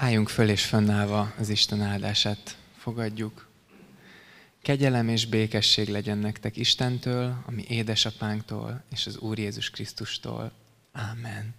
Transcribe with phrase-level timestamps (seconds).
[0.00, 3.48] Álljunk föl és fönnállva az Isten áldását fogadjuk.
[4.62, 10.52] Kegyelem és békesség legyen nektek Istentől, ami édesapánktól és az Úr Jézus Krisztustól.
[10.92, 11.54] Ámen.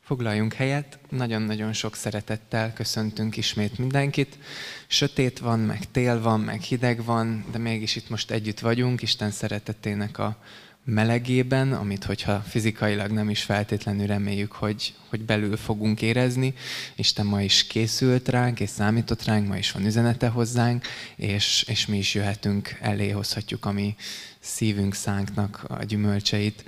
[0.00, 4.38] Foglaljunk helyet, nagyon-nagyon sok szeretettel köszöntünk ismét mindenkit.
[4.86, 9.30] Sötét van, meg tél van, meg hideg van, de mégis itt most együtt vagyunk, Isten
[9.30, 10.42] szeretetének a
[10.84, 16.54] melegében, amit hogyha fizikailag nem is feltétlenül reméljük, hogy, hogy belül fogunk érezni.
[16.96, 20.86] Isten ma is készült ránk, és számított ránk, ma is van üzenete hozzánk,
[21.16, 23.94] és, és mi is jöhetünk elé, hozhatjuk a mi
[24.40, 26.64] szívünk, szánknak a gyümölcseit.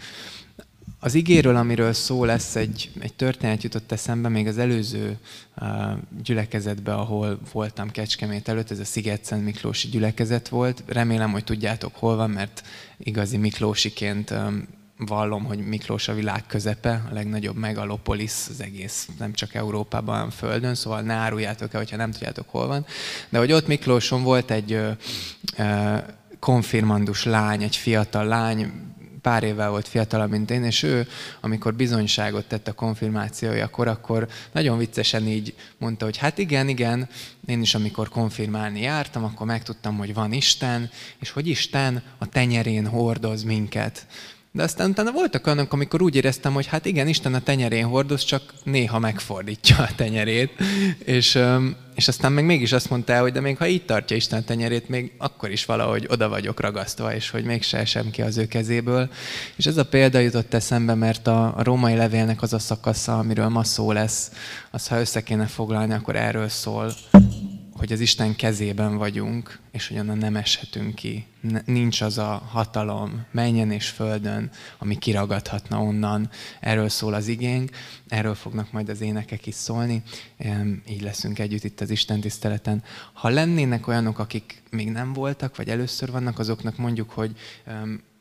[1.04, 5.18] Az igéről, amiről szó lesz, egy, egy történet jutott eszembe még az előző
[5.60, 5.68] uh,
[6.22, 10.82] gyülekezetbe, ahol voltam Kecskemét előtt, ez a Sziget-Szent Miklósi gyülekezet volt.
[10.86, 12.62] Remélem, hogy tudjátok hol van, mert
[12.98, 14.66] igazi Miklósiként um,
[14.98, 20.30] vallom, hogy Miklós a világ közepe, a legnagyobb megalopolis az egész, nem csak Európában, hanem
[20.30, 22.86] Földön, szóval ne áruljátok el, hogyha nem tudjátok hol van.
[23.28, 24.90] De hogy ott Miklóson volt egy uh,
[25.58, 25.98] uh,
[26.38, 28.72] konfirmandus lány, egy fiatal lány,
[29.24, 31.08] pár évvel volt fiatalabb, mint én, és ő,
[31.40, 37.08] amikor bizonyságot tett a konfirmációjakor, akkor nagyon viccesen így mondta, hogy hát igen, igen,
[37.46, 42.86] én is amikor konfirmálni jártam, akkor megtudtam, hogy van Isten, és hogy Isten a tenyerén
[42.86, 44.06] hordoz minket.
[44.56, 48.24] De aztán utána voltak olyanok, amikor úgy éreztem, hogy hát igen, Isten a tenyerén hordoz,
[48.24, 50.52] csak néha megfordítja a tenyerét.
[51.04, 51.38] És,
[51.94, 54.44] és aztán meg mégis azt mondta el, hogy de még ha így tartja Isten a
[54.44, 58.46] tenyerét, még akkor is valahogy oda vagyok ragasztva, és hogy mégse esem ki az ő
[58.46, 59.08] kezéből.
[59.56, 63.48] És ez a példa jutott eszembe, mert a, a római levélnek az a szakasza, amiről
[63.48, 64.30] ma szó lesz,
[64.70, 66.92] az ha össze kéne foglalni, akkor erről szól,
[67.84, 71.26] hogy az Isten kezében vagyunk, és hogy onnan nem eshetünk ki.
[71.64, 76.30] Nincs az a hatalom menjen és földön, ami kiragadhatna onnan.
[76.60, 77.70] Erről szól az igénk,
[78.08, 80.02] erről fognak majd az énekek is szólni.
[80.88, 82.82] Így leszünk együtt itt az Isten tiszteleten.
[83.12, 87.36] Ha lennének olyanok, akik még nem voltak, vagy először vannak, azoknak mondjuk, hogy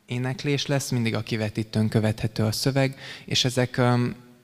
[0.06, 3.80] éneklés lesz, mindig a kivetítőn követhető a szöveg, és ezek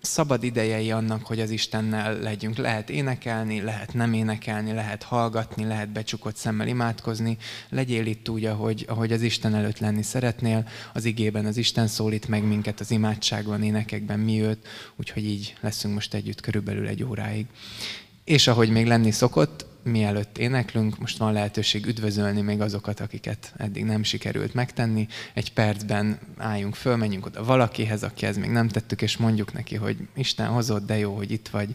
[0.01, 2.57] szabad idejei annak, hogy az Istennel legyünk.
[2.57, 7.37] Lehet énekelni, lehet nem énekelni, lehet hallgatni, lehet becsukott szemmel imádkozni.
[7.69, 10.69] Legyél itt úgy, ahogy, ahogy az Isten előtt lenni szeretnél.
[10.93, 14.67] Az igében az Isten szólít meg minket az imádságban, énekekben, mi őt,
[14.97, 17.47] úgyhogy így leszünk most együtt körülbelül egy óráig.
[18.25, 23.85] És ahogy még lenni szokott, mielőtt éneklünk, most van lehetőség üdvözölni még azokat, akiket eddig
[23.85, 25.07] nem sikerült megtenni.
[25.35, 29.77] Egy percben álljunk föl, menjünk oda valakihez, aki ez még nem tettük, és mondjuk neki,
[29.77, 31.75] hogy Isten hozott, de jó, hogy itt vagy.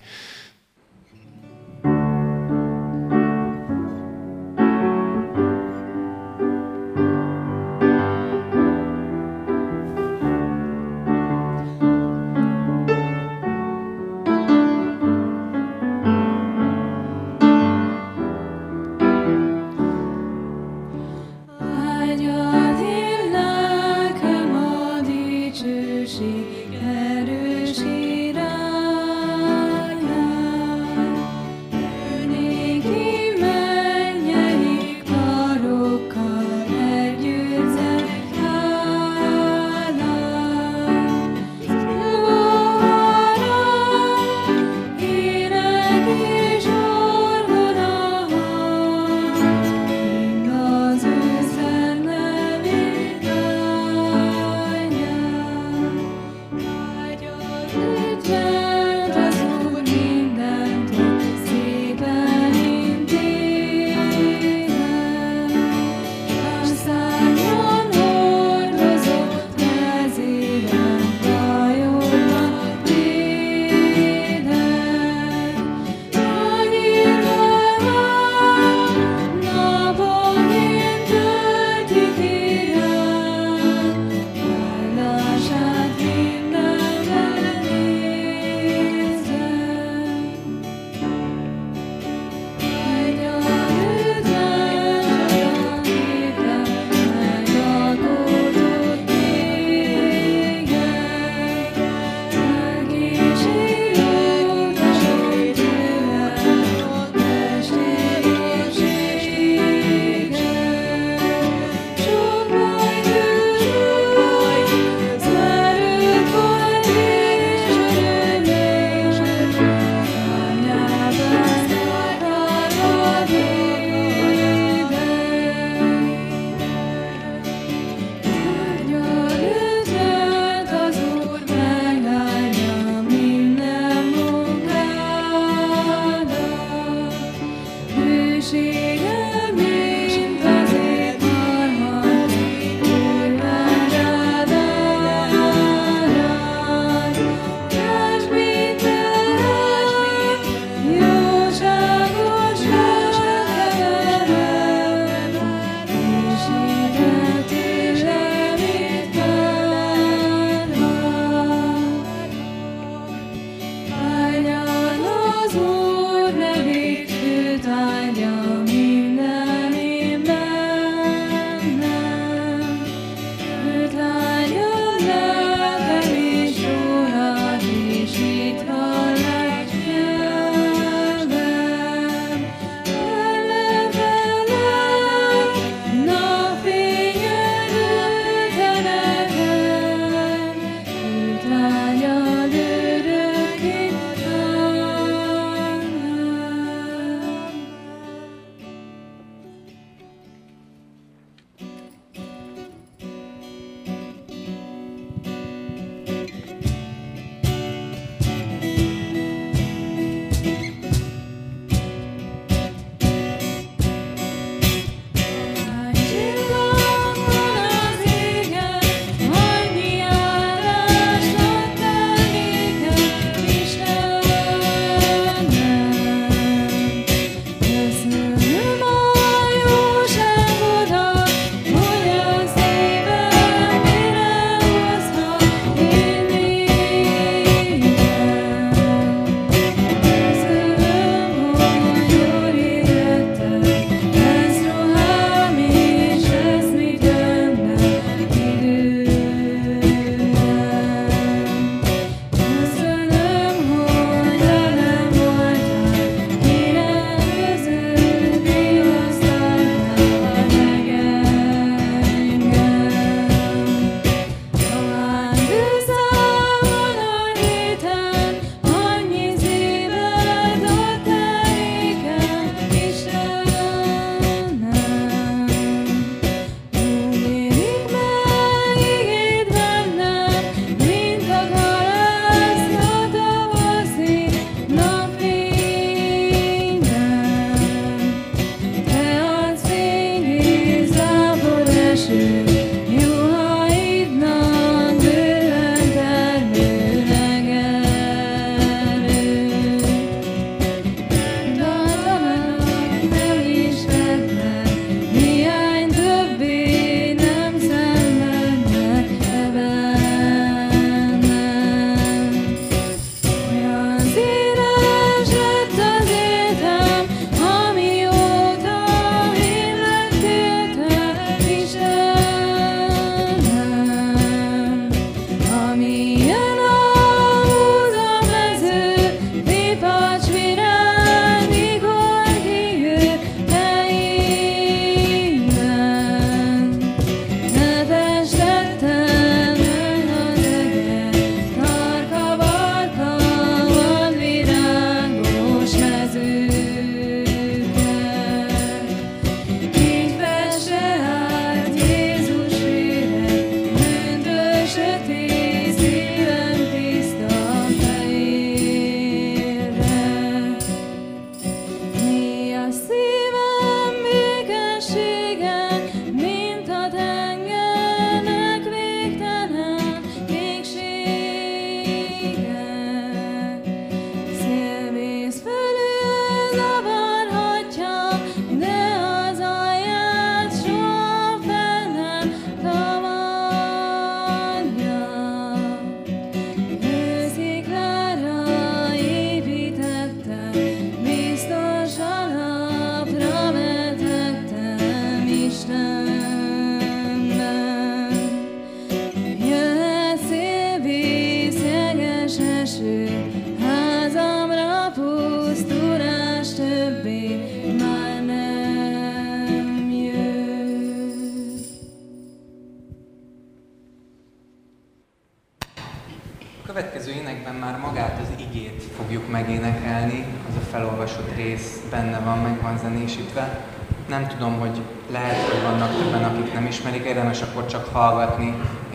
[427.96, 428.54] Hallgatni,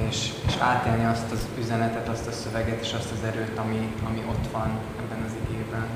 [0.08, 4.22] és, és átélni azt az üzenetet, azt a szöveget, és azt az erőt, ami, ami
[4.28, 5.86] ott van ebben az igében.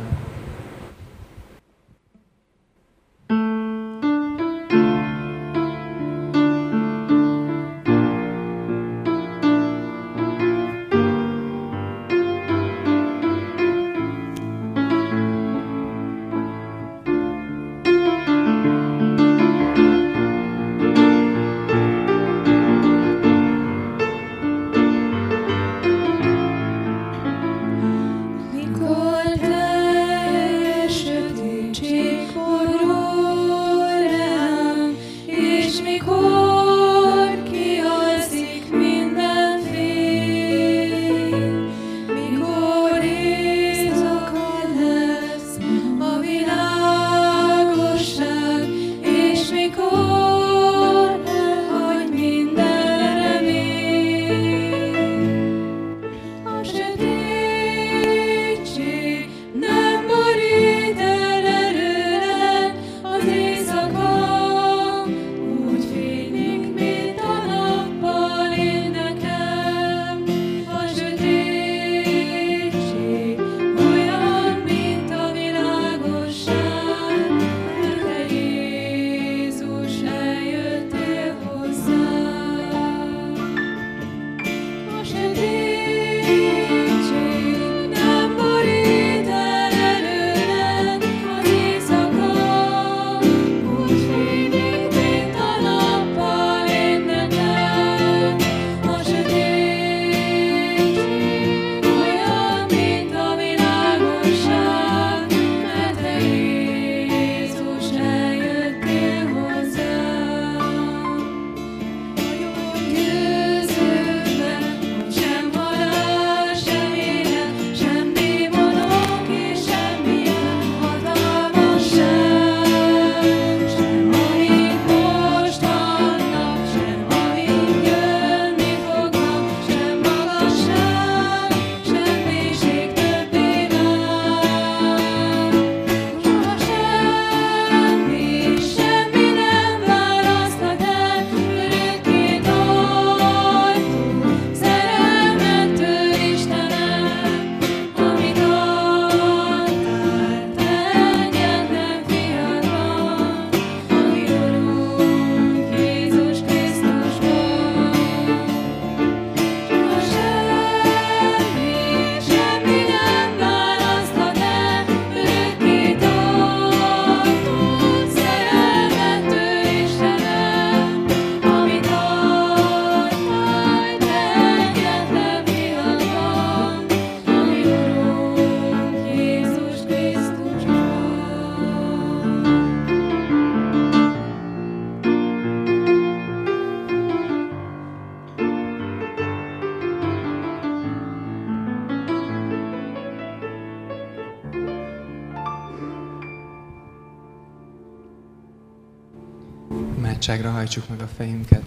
[201.16, 201.62] Fejünket.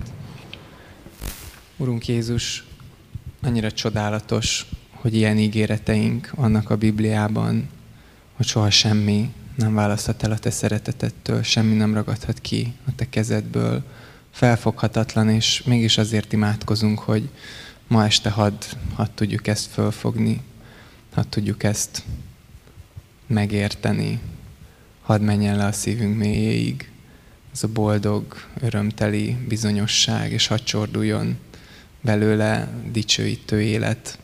[1.78, 2.66] Urunk Jézus,
[3.42, 7.70] annyira csodálatos, hogy ilyen ígéreteink vannak a Bibliában,
[8.36, 13.10] hogy soha semmi nem választhat el a te szeretetettől, semmi nem ragadhat ki a te
[13.10, 13.84] kezedből.
[14.32, 17.30] Felfoghatatlan, és mégis azért imádkozunk, hogy
[17.88, 18.64] ma este hadd,
[18.96, 20.42] hadd tudjuk ezt fölfogni,
[21.14, 22.04] hadd tudjuk ezt
[23.28, 24.20] megérteni,
[25.02, 26.92] hadd menjen le a szívünk mélyéig
[27.58, 31.38] ez a boldog, örömteli bizonyosság, és hadd csorduljon
[32.02, 34.20] belőle dicsőítő élet.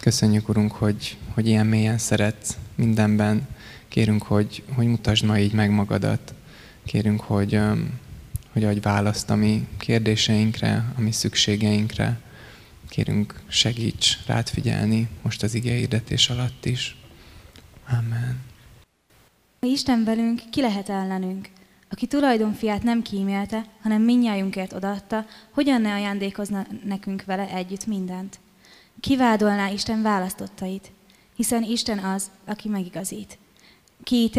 [0.00, 3.48] Köszönjük, Urunk, hogy, hogy ilyen mélyen szeretsz mindenben.
[3.88, 6.34] Kérünk, hogy, hogy mutasd ma így meg magadat.
[6.84, 7.60] Kérünk, hogy,
[8.52, 12.20] hogy adj választ a mi kérdéseinkre, a mi szükségeinkre.
[12.88, 16.96] Kérünk, segíts rád figyelni most az ige alatt is.
[17.88, 18.40] Amen.
[19.60, 21.48] Ha Isten velünk, ki lehet ellenünk?
[21.90, 28.38] Aki tulajdonfiát nem kímélte, hanem minnyájunkért odaadta, hogyan ne ajándékozna nekünk vele együtt mindent?
[29.00, 30.90] Kivádolná Isten választottait,
[31.36, 33.38] hiszen Isten az, aki megigazít.
[34.02, 34.30] Ki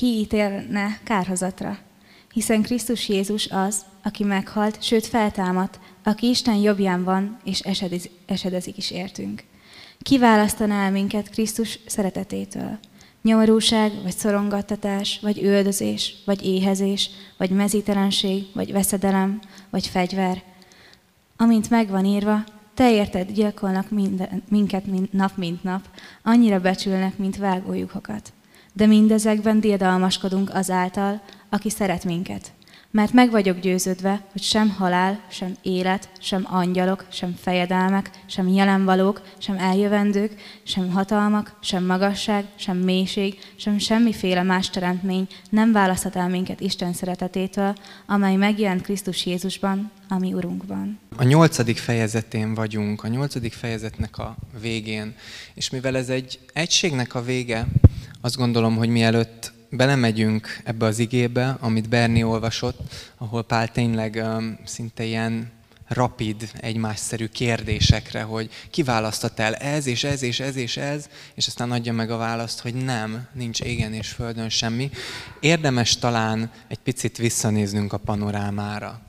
[0.00, 1.78] ítélne kárhozatra,
[2.32, 7.60] hiszen Krisztus Jézus az, aki meghalt, sőt feltámadt, aki Isten jobbján van, és
[8.26, 9.44] esedezik is értünk.
[10.02, 12.78] Kiválasztaná el minket Krisztus szeretetétől?
[13.22, 20.42] Nyomorúság, vagy szorongattatás, vagy üldözés, vagy éhezés, vagy mezítelenség, vagy veszedelem, vagy fegyver.
[21.36, 22.44] Amint megvan írva,
[22.74, 25.88] te érted, gyilkolnak minden, minket mind, nap mint nap,
[26.22, 28.32] annyira becsülnek, mint vágójukokat.
[28.72, 32.52] De mindezekben diadalmaskodunk azáltal, aki szeret minket.
[32.90, 39.22] Mert meg vagyok győződve, hogy sem halál, sem élet, sem angyalok, sem fejedelmek, sem jelenvalók,
[39.38, 46.28] sem eljövendők, sem hatalmak, sem magasság, sem mélység, sem semmiféle más teremtmény nem választhat el
[46.28, 47.74] minket Isten szeretetétől,
[48.06, 50.98] amely megjelent Krisztus Jézusban, ami Urunkban.
[51.16, 55.14] A nyolcadik fejezetén vagyunk, a nyolcadik fejezetnek a végén,
[55.54, 57.66] és mivel ez egy egységnek a vége,
[58.20, 64.58] azt gondolom, hogy mielőtt belemegyünk ebbe az igébe, amit Berni olvasott, ahol Pál tényleg um,
[64.64, 65.56] szinte ilyen
[65.88, 71.70] rapid, egymásszerű kérdésekre, hogy kiválasztott el ez, és ez, és ez, és ez, és aztán
[71.70, 74.90] adja meg a választ, hogy nem, nincs égen és földön semmi.
[75.40, 79.00] Érdemes talán egy picit visszanéznünk a panorámára.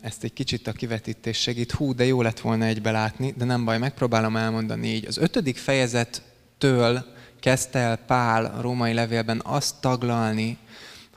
[0.00, 1.72] Ezt egy kicsit a kivetítés segít.
[1.72, 5.06] Hú, de jó lett volna egybe látni, de nem baj, megpróbálom elmondani így.
[5.06, 10.56] Az ötödik fejezettől kezdte el Pál a római levélben azt taglalni,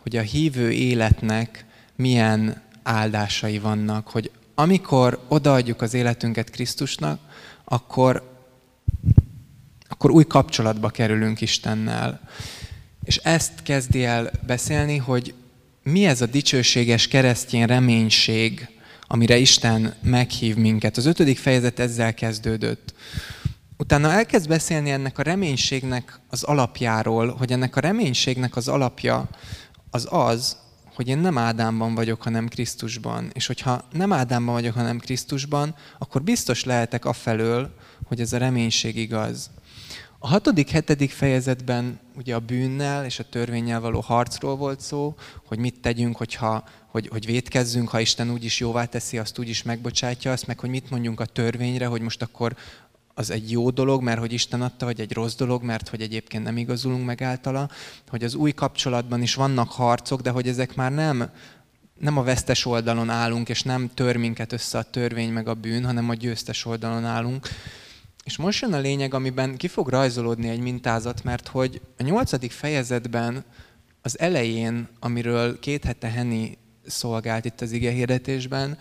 [0.01, 1.65] hogy a hívő életnek
[1.95, 7.19] milyen áldásai vannak, hogy amikor odaadjuk az életünket Krisztusnak,
[7.63, 8.41] akkor,
[9.87, 12.29] akkor új kapcsolatba kerülünk Istennel.
[13.03, 15.33] És ezt kezdi el beszélni, hogy
[15.83, 18.67] mi ez a dicsőséges keresztény reménység,
[19.07, 20.97] amire Isten meghív minket.
[20.97, 22.93] Az ötödik fejezet ezzel kezdődött.
[23.83, 29.29] Utána elkezd beszélni ennek a reménységnek az alapjáról, hogy ennek a reménységnek az alapja
[29.91, 30.57] az az,
[30.95, 33.29] hogy én nem Ádámban vagyok, hanem Krisztusban.
[33.33, 37.75] És hogyha nem Ádámban vagyok, hanem Krisztusban, akkor biztos lehetek afelől,
[38.07, 39.49] hogy ez a reménység igaz.
[40.19, 45.15] A hatodik, hetedik fejezetben ugye a bűnnel és a törvényel való harcról volt szó,
[45.47, 50.31] hogy mit tegyünk, hogyha, hogy, hogy védkezzünk, ha Isten úgyis jóvá teszi, azt úgyis megbocsátja,
[50.31, 52.55] azt meg, hogy mit mondjunk a törvényre, hogy most akkor
[53.13, 56.43] az egy jó dolog, mert hogy Isten adta, vagy egy rossz dolog, mert hogy egyébként
[56.43, 57.69] nem igazulunk meg általa,
[58.07, 61.29] hogy az új kapcsolatban is vannak harcok, de hogy ezek már nem,
[61.99, 65.85] nem a vesztes oldalon állunk, és nem tör minket össze a törvény meg a bűn,
[65.85, 67.47] hanem a győztes oldalon állunk.
[68.23, 72.51] És most jön a lényeg, amiben ki fog rajzolódni egy mintázat, mert hogy a nyolcadik
[72.51, 73.43] fejezetben
[74.01, 78.77] az elején, amiről két hete Henny szolgált itt az ige hirdetésben,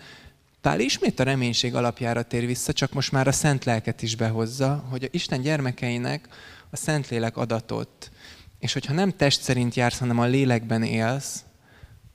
[0.63, 4.83] Pál ismét a reménység alapjára tér vissza, csak most már a szent lelket is behozza,
[4.89, 6.27] hogy a Isten gyermekeinek
[6.69, 8.11] a szent lélek adatot.
[8.59, 11.43] És hogyha nem test szerint jársz, hanem a lélekben élsz,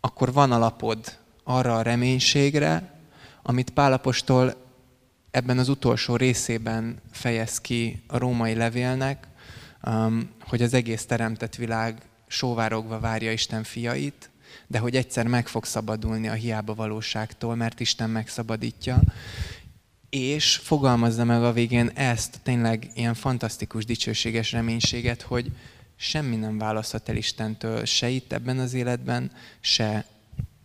[0.00, 3.00] akkor van alapod arra a reménységre,
[3.42, 4.54] amit Pálapostól
[5.30, 9.26] ebben az utolsó részében fejez ki a római levélnek,
[9.82, 14.30] um, hogy az egész teremtett világ sóvárogva várja Isten fiait,
[14.66, 19.00] de hogy egyszer meg fog szabadulni a hiába valóságtól, mert Isten megszabadítja,
[20.10, 25.52] és fogalmazza meg a végén ezt tényleg ilyen fantasztikus, dicsőséges reménységet, hogy
[25.96, 30.06] semmi nem választhat el Istentől, se itt ebben az életben, se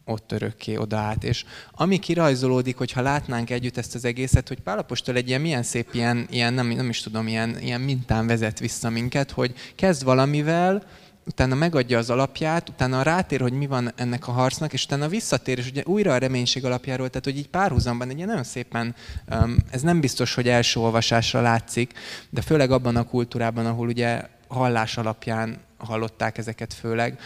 [0.06, 1.24] ott örökké oda át.
[1.24, 5.94] És ami kirajzolódik, hogyha látnánk együtt ezt az egészet, hogy Pálapostól egy ilyen milyen szép,
[5.94, 10.84] ilyen, ilyen nem, nem is tudom, ilyen, ilyen mintán vezet vissza minket, hogy kezd valamivel,
[11.26, 15.58] utána megadja az alapját, utána rátér, hogy mi van ennek a harcnak, és utána visszatér,
[15.58, 18.96] és ugye újra a reménység alapjáról, tehát hogy így párhuzamban egy nagyon szépen,
[19.72, 21.94] ez nem biztos, hogy első olvasásra látszik,
[22.30, 27.20] de főleg abban a kultúrában, ahol ugye hallás alapján hallották ezeket főleg,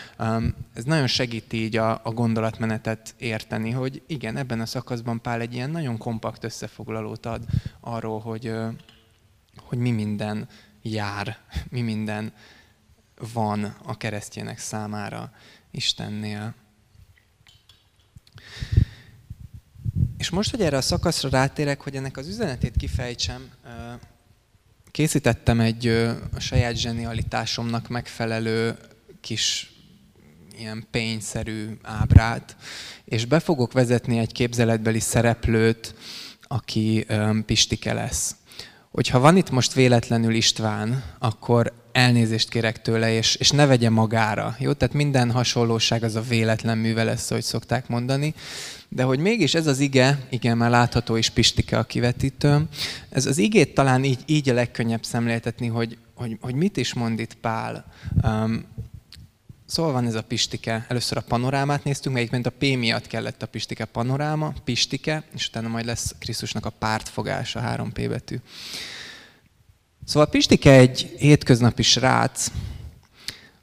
[0.74, 5.54] ez nagyon segíti így a, a gondolatmenetet érteni, hogy igen, ebben a szakaszban Pál egy
[5.54, 7.42] ilyen nagyon kompakt összefoglalót ad
[7.80, 8.54] arról, hogy,
[9.60, 10.48] hogy mi minden
[10.82, 11.38] jár,
[11.70, 12.34] mi minden
[13.34, 15.32] van a keresztjének számára
[15.72, 16.54] Istennél.
[20.18, 23.50] És most, hogy erre a szakaszra rátérek, hogy ennek az üzenetét kifejtsem,
[24.92, 25.88] készítettem egy
[26.34, 28.78] a saját zsenialitásomnak megfelelő
[29.22, 29.72] kis
[30.58, 32.56] ilyen pényszerű ábrát,
[33.06, 35.96] és be fogok vezetni egy képzeletbeli szereplőt,
[36.42, 37.06] aki
[37.46, 38.36] Pistike lesz.
[38.92, 44.56] Hogyha van itt most véletlenül István, akkor elnézést kérek tőle, és, és ne vegye magára.
[44.60, 44.74] Jó?
[44.74, 48.34] Tehát minden hasonlóság az a véletlen műve lesz, hogy szokták mondani.
[48.90, 52.68] De hogy mégis ez az ige, igen, már látható is Pistike a kivetítő,
[53.10, 57.20] ez az igét talán így, így a legkönnyebb szemléltetni, hogy, hogy, hogy mit is mond
[57.20, 57.86] itt Pál.
[58.24, 58.66] Um,
[59.66, 60.86] Szóval van ez a Pistike.
[60.88, 65.48] Először a panorámát néztünk, melyik ment a P miatt kellett a Pistike panoráma, Pistike, és
[65.48, 68.38] utána majd lesz Krisztusnak a pártfogása, három P betű.
[70.08, 72.52] Szóval Pistike egy hétköznapi srác,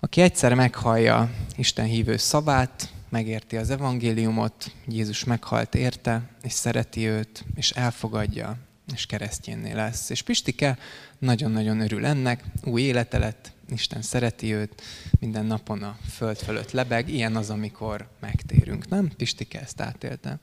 [0.00, 7.44] aki egyszer meghallja Isten hívő szavát, megérti az evangéliumot, Jézus meghalt érte, és szereti őt,
[7.54, 8.57] és elfogadja,
[8.94, 10.11] és keresztjénné lesz.
[10.11, 10.78] És Pistike
[11.18, 14.83] nagyon-nagyon örül ennek, új élete lett, Isten szereti őt,
[15.20, 19.11] minden napon a föld fölött lebeg, ilyen az, amikor megtérünk, nem?
[19.16, 20.38] Pistike ezt átélte.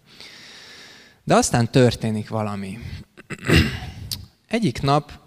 [1.24, 2.80] De aztán történik valami.
[4.48, 5.21] Egyik nap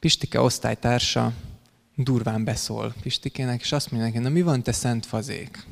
[0.00, 1.32] Pistike osztálytársa
[1.94, 5.66] durván beszól Pistikének, és azt mondja neki, na mi van te szent fazék?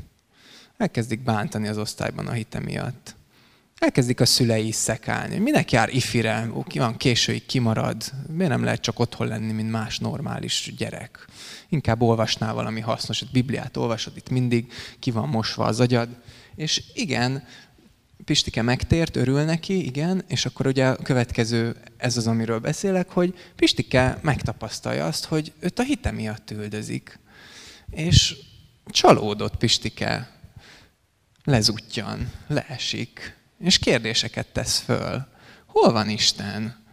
[0.76, 3.14] Elkezdik bántani az osztályban a hite miatt.
[3.78, 5.38] Elkezdik a szülei is szekálni.
[5.38, 6.48] Minek jár ifire?
[6.66, 8.12] Ki van későig kimarad?
[8.28, 11.26] Miért nem lehet csak otthon lenni, mint más normális gyerek?
[11.68, 16.08] Inkább olvasnál valami hasznos, Bibliát olvasod, itt mindig ki van mosva az agyad.
[16.54, 17.44] És igen,
[18.24, 23.34] Pistike megtért, örül neki, igen, és akkor ugye a következő, ez az, amiről beszélek, hogy
[23.56, 27.18] Pistike megtapasztalja azt, hogy őt a hite miatt üldözik.
[27.90, 28.36] És
[28.86, 30.30] csalódott Pistike,
[31.44, 35.26] lezutjan, leesik, és kérdéseket tesz föl.
[35.66, 36.84] Hol van Isten?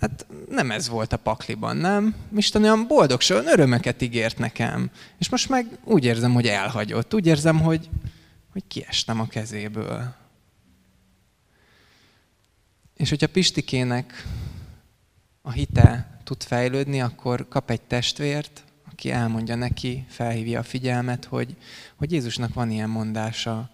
[0.00, 2.14] Hát nem ez volt a pakliban, nem?
[2.36, 4.90] Isten olyan boldogság, örömöket ígért nekem.
[5.18, 7.14] És most meg úgy érzem, hogy elhagyott.
[7.14, 7.88] Úgy érzem, hogy,
[8.52, 10.14] hogy kiestem a kezéből.
[12.96, 14.26] És hogyha Pistikének
[15.42, 21.56] a hite tud fejlődni, akkor kap egy testvért, aki elmondja neki, felhívja a figyelmet, hogy,
[21.94, 23.70] hogy Jézusnak van ilyen mondása,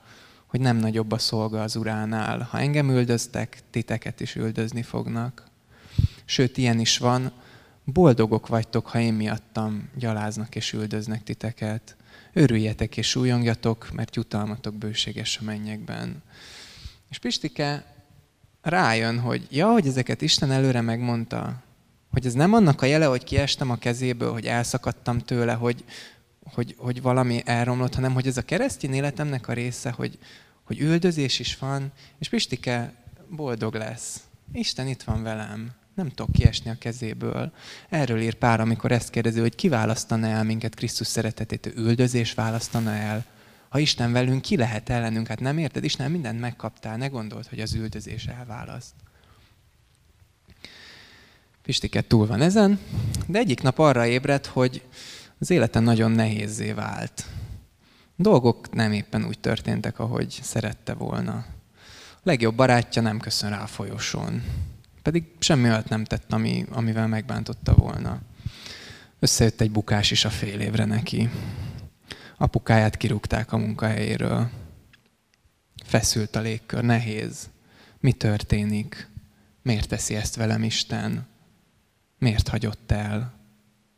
[0.47, 2.49] hogy nem nagyobb a szolga az uránál.
[2.51, 5.45] Ha engem üldöztek, titeket is üldözni fognak.
[6.25, 7.33] Sőt, ilyen is van,
[7.85, 11.97] boldogok vagytok, ha én miattam gyaláznak és üldöznek titeket.
[12.33, 16.23] Örüljetek és súlyongjatok, mert jutalmatok bőséges a mennyekben.
[17.09, 17.85] És Pistike
[18.63, 21.63] rájön, hogy ja, hogy ezeket Isten előre megmondta,
[22.11, 25.85] hogy ez nem annak a jele, hogy kiestem a kezéből, hogy elszakadtam tőle, hogy,
[26.53, 30.19] hogy, hogy valami elromlott, hanem hogy ez a keresztény életemnek a része, hogy,
[30.63, 32.95] hogy üldözés is van, és Pistike
[33.29, 34.21] boldog lesz.
[34.53, 37.53] Isten itt van velem, nem tudok kiesni a kezéből.
[37.89, 42.91] Erről ír pár, amikor ezt kérdezi, hogy ki választana el minket Krisztus szeretetét, üldözés választana
[42.91, 43.25] el,
[43.71, 45.27] ha Isten velünk, ki lehet ellenünk?
[45.27, 45.85] Hát nem érted?
[45.85, 48.95] Isten mindent megkaptál, ne gondold, hogy az üldözés elválaszt.
[51.63, 52.79] Pistiket túl van ezen,
[53.27, 54.83] de egyik nap arra ébredt, hogy
[55.39, 57.27] az életen nagyon nehézé vált.
[58.17, 61.45] Dolgok nem éppen úgy történtek, ahogy szerette volna.
[62.13, 64.43] A legjobb barátja nem köszön rá a folyosón.
[65.03, 68.21] Pedig semmi olyat nem tett, ami, amivel megbántotta volna.
[69.19, 71.31] Összejött egy bukás is a fél évre neki
[72.41, 74.51] apukáját kirúgták a munkahelyéről.
[75.85, 77.51] Feszült a légkör, nehéz.
[77.99, 79.09] Mi történik?
[79.63, 81.27] Miért teszi ezt velem Isten?
[82.19, 83.35] Miért hagyott el?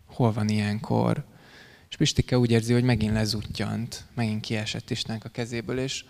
[0.07, 1.25] Hol van ilyenkor?
[1.89, 6.05] És Pistike úgy érzi, hogy megint lezuttyant, megint kiesett Istennek a kezéből, és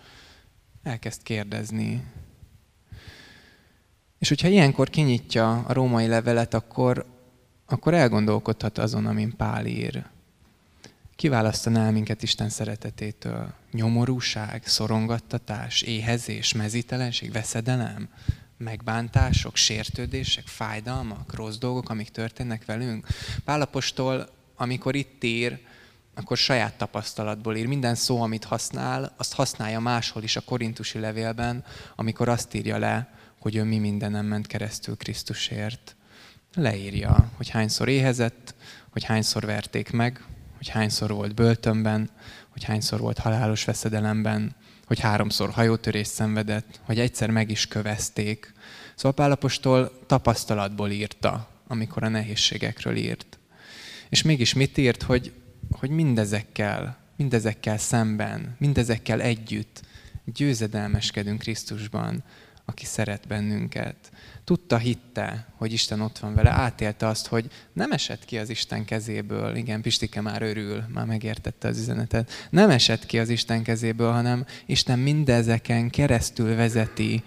[0.82, 2.04] elkezd kérdezni.
[4.18, 7.06] És hogyha ilyenkor kinyitja a római levelet, akkor,
[7.66, 10.11] akkor elgondolkodhat azon, amin Pál ír.
[11.22, 13.52] Kiválasztaná minket Isten szeretetétől?
[13.72, 18.08] Nyomorúság, szorongattatás, éhezés, mezítelenség, veszedelem,
[18.56, 23.06] megbántások, sértődések, fájdalmak, rossz dolgok, amik történnek velünk?
[23.44, 25.58] Pálapostól, amikor itt ír,
[26.14, 27.66] akkor saját tapasztalatból ír.
[27.66, 31.64] Minden szó, amit használ, azt használja máshol is a korintusi levélben,
[31.96, 35.96] amikor azt írja le, hogy ő mi mindenem ment keresztül Krisztusért.
[36.54, 38.54] Leírja, hogy hányszor éhezett,
[38.90, 40.24] hogy hányszor verték meg,
[40.62, 42.10] hogy hányszor volt börtönben,
[42.48, 44.54] hogy hányszor volt halálos veszedelemben,
[44.86, 48.52] hogy háromszor hajótörés szenvedett, hogy egyszer meg is kövezték.
[48.94, 53.38] Szóval Pálapostól tapasztalatból írta, amikor a nehézségekről írt.
[54.08, 55.32] És mégis mit írt, hogy,
[55.70, 59.80] hogy mindezekkel, mindezekkel szemben, mindezekkel együtt
[60.24, 62.24] győzedelmeskedünk Krisztusban,
[62.72, 63.96] aki szeret bennünket.
[64.44, 68.84] Tudta, hitte, hogy Isten ott van vele, átélte azt, hogy nem esett ki az Isten
[68.84, 69.54] kezéből.
[69.56, 72.30] Igen, Pistike már örül, már megértette az üzenetet.
[72.50, 77.22] Nem esett ki az Isten kezéből, hanem Isten mindezeken keresztül vezeti,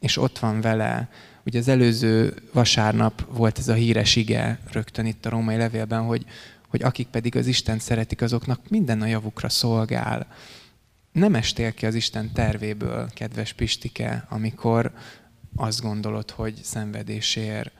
[0.00, 1.08] és ott van vele.
[1.44, 6.24] Ugye az előző vasárnap volt ez a híres ige, rögtön itt a római levélben, hogy,
[6.68, 10.26] hogy akik pedig az Isten szeretik, azoknak minden a javukra szolgál
[11.12, 14.92] nem estél ki az Isten tervéből, kedves Pistike, amikor
[15.56, 17.72] azt gondolod, hogy szenvedésér.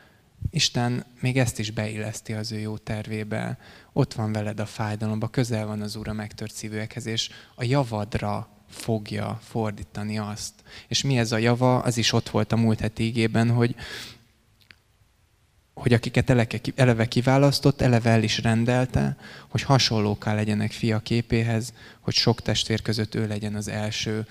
[0.50, 3.58] Isten még ezt is beilleszti az ő jó tervébe.
[3.92, 8.48] Ott van veled a fájdalomba, közel van az Úr a megtört szívűekhez, és a javadra
[8.68, 10.52] fogja fordítani azt.
[10.88, 11.78] És mi ez a java?
[11.78, 13.74] Az is ott volt a múlt heti ígében, hogy,
[15.80, 16.30] hogy akiket
[16.74, 19.16] eleve kiválasztott, eleve el is rendelte,
[19.48, 24.26] hogy hasonlóká legyenek fia képéhez, hogy sok testvér között ő legyen az első.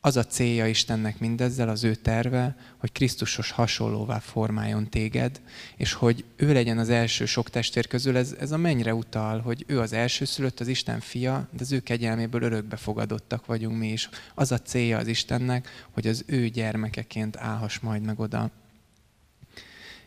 [0.00, 5.40] Az a célja Istennek mindezzel, az ő terve, hogy Krisztusos hasonlóvá formáljon téged,
[5.76, 9.64] és hogy ő legyen az első sok testvér közül, ez, ez a mennyre utal, hogy
[9.66, 13.88] ő az első szülött, az Isten fia, de az ő kegyelméből örökbe fogadottak vagyunk mi
[13.88, 14.08] is.
[14.34, 18.50] Az a célja az Istennek, hogy az ő gyermekeként állhass majd meg oda.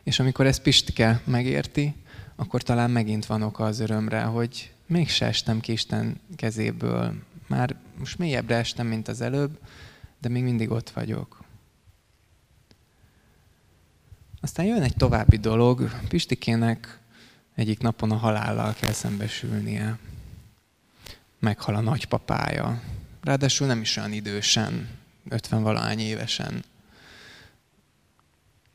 [0.03, 1.95] És amikor ezt Pistike megérti,
[2.35, 7.13] akkor talán megint van oka az örömre, hogy mégse estem ki Isten kezéből.
[7.47, 9.59] Már most mélyebbre estem, mint az előbb,
[10.19, 11.43] de még mindig ott vagyok.
[14.41, 15.91] Aztán jön egy további dolog.
[16.07, 16.99] Pistikének
[17.55, 19.97] egyik napon a halállal kell szembesülnie.
[21.39, 22.81] Meghal a nagypapája.
[23.23, 24.89] Ráadásul nem is olyan idősen,
[25.29, 26.63] 50 valahány évesen.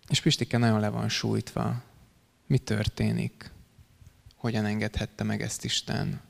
[0.09, 1.83] És Pistike nagyon le van sújtva.
[2.47, 3.51] Mi történik?
[4.37, 6.21] Hogyan engedhette meg ezt Isten?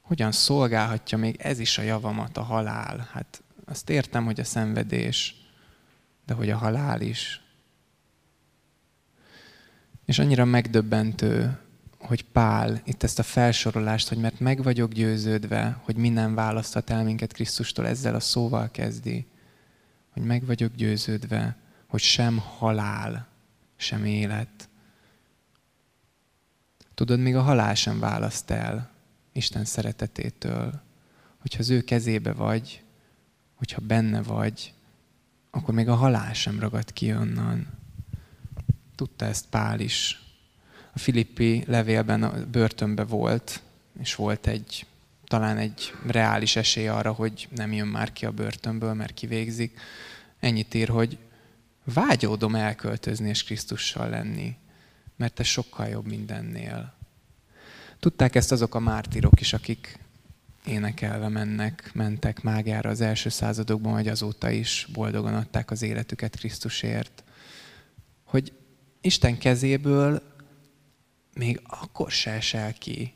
[0.00, 3.08] Hogyan szolgálhatja még ez is a javamat, a halál?
[3.12, 5.34] Hát azt értem, hogy a szenvedés,
[6.26, 7.40] de hogy a halál is.
[10.04, 11.58] És annyira megdöbbentő,
[11.98, 17.04] hogy Pál itt ezt a felsorolást, hogy mert meg vagyok győződve, hogy minden választhat el
[17.04, 19.26] minket Krisztustól, ezzel a szóval kezdi,
[20.10, 21.56] hogy meg vagyok győződve,
[21.90, 23.26] hogy sem halál,
[23.76, 24.68] sem élet.
[26.94, 28.90] Tudod, még a halál sem választ el
[29.32, 30.80] Isten szeretetétől.
[31.38, 32.82] Hogyha az ő kezébe vagy,
[33.54, 34.74] hogyha benne vagy,
[35.50, 37.66] akkor még a halál sem ragad ki onnan.
[38.94, 40.22] Tudta ezt Pál is.
[40.92, 43.62] A Filippi levélben a börtönbe volt,
[44.00, 44.86] és volt egy,
[45.24, 49.80] talán egy reális esély arra, hogy nem jön már ki a börtönből, mert kivégzik.
[50.40, 51.18] Ennyit ír, hogy
[51.92, 54.56] vágyódom elköltözni és Krisztussal lenni,
[55.16, 56.94] mert ez sokkal jobb mindennél.
[57.98, 59.98] Tudták ezt azok a mártirok is, akik
[60.66, 67.24] énekelve mennek, mentek mágára az első századokban, vagy azóta is boldogan adták az életüket Krisztusért.
[68.24, 68.52] Hogy
[69.00, 70.22] Isten kezéből
[71.34, 73.14] még akkor se esel ki,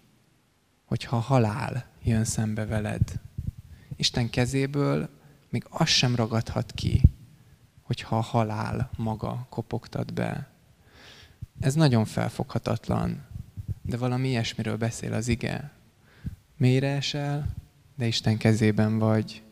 [0.84, 3.20] hogyha halál jön szembe veled.
[3.96, 5.08] Isten kezéből
[5.48, 7.02] még az sem ragadhat ki,
[7.84, 10.48] hogyha a halál maga kopogtat be.
[11.60, 13.26] Ez nagyon felfoghatatlan,
[13.82, 15.70] de valami ilyesmiről beszél az ige.
[16.56, 17.54] Mélyre esel,
[17.94, 19.42] de Isten kezében vagy.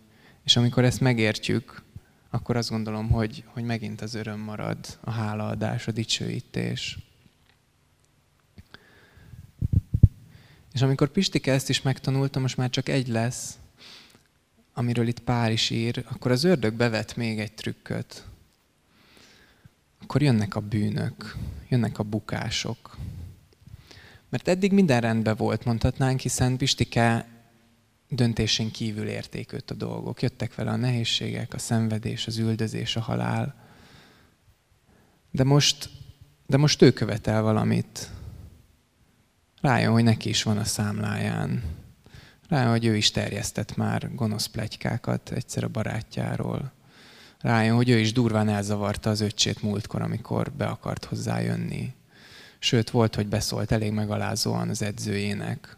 [0.45, 1.83] És amikor ezt megértjük,
[2.31, 6.99] akkor azt gondolom, hogy, hogy megint az öröm marad, a hálaadás, a dicsőítés.
[10.73, 13.59] És amikor Pistike ezt is megtanulta, most már csak egy lesz,
[14.75, 18.25] amiről itt Pál is ír, akkor az ördög bevet még egy trükköt.
[20.03, 21.37] Akkor jönnek a bűnök,
[21.69, 22.97] jönnek a bukások.
[24.29, 27.27] Mert eddig minden rendben volt, mondhatnánk, hiszen Pistike
[28.09, 30.23] döntésén kívül érték őt a dolgok.
[30.23, 33.55] Jöttek vele a nehézségek, a szenvedés, az üldözés, a halál.
[35.31, 35.91] De most,
[36.47, 38.11] de most ő követel valamit.
[39.61, 41.63] Rájön, hogy neki is van a számláján.
[42.53, 46.73] Rájön, hogy ő is terjesztett már gonosz plegykákat egyszer a barátjáról.
[47.41, 51.95] Rájön, hogy ő is durván elzavarta az öccsét múltkor, amikor be akart hozzájönni.
[52.59, 55.77] Sőt, volt, hogy beszólt elég megalázóan az edzőjének.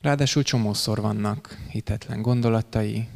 [0.00, 3.08] Ráadásul csomószor vannak hitetlen gondolatai,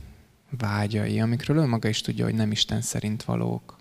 [0.59, 3.79] vágyai, amikről ő maga is tudja, hogy nem Isten szerint valók.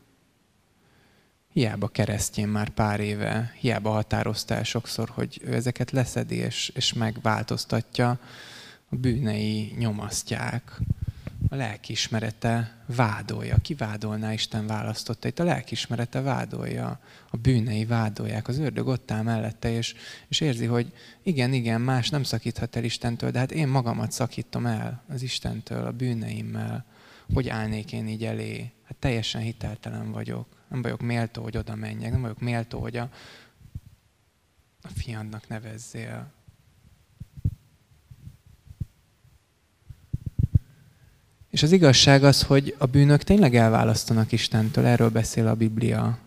[1.54, 6.94] Hiába keresztjén már pár éve, hiába határozta el sokszor, hogy ő ezeket leszedi és, és
[6.94, 8.20] megváltoztatja,
[8.90, 10.82] a bűnei nyomasztják.
[11.50, 13.58] A lelkiismerete vádolja.
[13.58, 15.28] Ki vádolná Isten választotta?
[15.28, 17.00] Itt a lelkiismerete vádolja.
[17.30, 18.48] A bűnei vádolják.
[18.48, 19.96] Az ördög ott áll mellette, és,
[20.28, 24.66] és érzi, hogy igen, igen, más nem szakíthat el Istentől, de hát én magamat szakítom
[24.66, 26.86] el az Istentől, a bűneimmel.
[27.34, 28.72] Hogy állnék én így elé?
[28.84, 30.48] Hát teljesen hiteltelen vagyok.
[30.68, 32.12] Nem vagyok méltó, hogy oda menjek.
[32.12, 33.10] Nem vagyok méltó, hogy a,
[34.82, 36.32] a fiadnak nevezzél.
[41.50, 46.18] És az igazság az, hogy a bűnök tényleg elválasztanak Istentől, erről beszél a Biblia.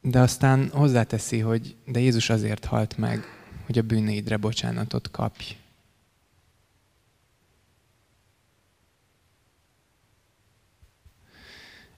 [0.00, 3.24] De aztán hozzáteszi, hogy de Jézus azért halt meg,
[3.66, 5.56] hogy a bűneidre bocsánatot kapj.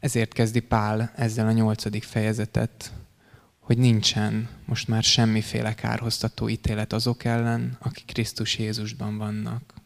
[0.01, 2.93] Ezért kezdi Pál ezzel a nyolcadik fejezetet,
[3.59, 9.80] hogy nincsen most már semmiféle kárhoztató ítélet azok ellen, akik Krisztus Jézusban vannak.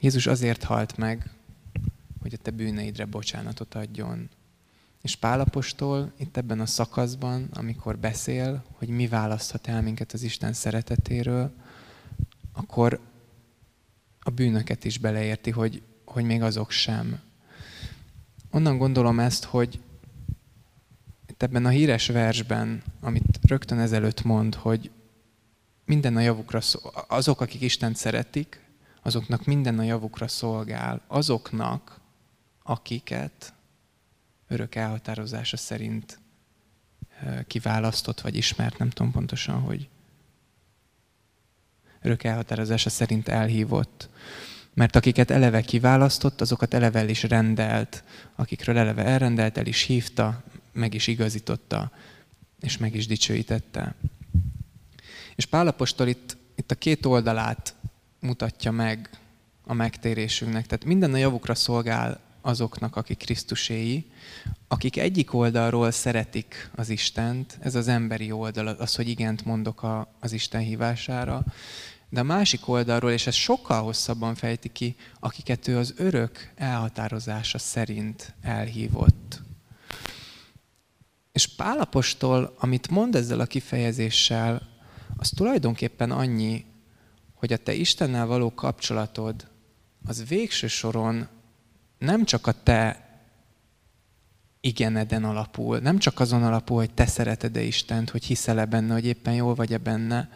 [0.00, 1.30] Jézus azért halt meg,
[2.20, 4.28] hogy a te bűneidre bocsánatot adjon.
[5.02, 10.52] És Pálapostól itt ebben a szakaszban, amikor beszél, hogy mi választhat el minket az Isten
[10.52, 11.52] szeretetéről,
[12.52, 13.00] akkor
[14.20, 17.20] a bűnöket is beleérti, hogy, hogy még azok sem.
[18.50, 19.80] Onnan gondolom ezt, hogy
[21.26, 24.90] itt ebben a híres versben, amit rögtön ezelőtt mond, hogy
[25.84, 28.69] minden a javukra szól, azok, akik Istent szeretik,
[29.02, 31.02] azoknak minden a javukra szolgál.
[31.06, 32.00] Azoknak,
[32.62, 33.52] akiket
[34.48, 36.18] örök elhatározása szerint
[37.46, 39.88] kiválasztott vagy ismert, nem tudom pontosan, hogy
[42.02, 44.08] örök elhatározása szerint elhívott.
[44.74, 48.04] Mert akiket eleve kiválasztott, azokat eleve el is rendelt.
[48.36, 51.92] Akikről eleve elrendelt, el is hívta, meg is igazította,
[52.60, 53.94] és meg is dicsőítette.
[55.34, 57.74] És Pálapostól itt, itt a két oldalát
[58.20, 59.10] mutatja meg
[59.64, 60.66] a megtérésünknek.
[60.66, 64.10] Tehát minden a javukra szolgál azoknak, akik Krisztuséi,
[64.68, 70.14] akik egyik oldalról szeretik az Istent, ez az emberi oldal, az, hogy igent mondok a,
[70.20, 71.44] az Isten hívására,
[72.08, 77.58] de a másik oldalról, és ez sokkal hosszabban fejti ki, akiket ő az örök elhatározása
[77.58, 79.40] szerint elhívott.
[81.32, 84.68] És Pálapostól, amit mond ezzel a kifejezéssel,
[85.16, 86.64] az tulajdonképpen annyi,
[87.40, 89.48] hogy a te Istennel való kapcsolatod
[90.06, 91.28] az végső soron
[91.98, 93.08] nem csak a te
[94.60, 99.34] igeneden alapul, nem csak azon alapul, hogy te szereted-e Istent, hogy hiszel-e benne, hogy éppen
[99.34, 100.30] jól vagy-e benne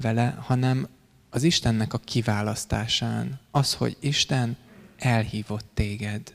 [0.00, 0.88] vele, hanem
[1.30, 3.40] az Istennek a kiválasztásán.
[3.50, 4.56] Az, hogy Isten
[4.98, 6.34] elhívott téged.